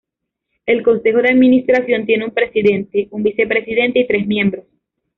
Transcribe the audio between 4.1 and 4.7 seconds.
miembros.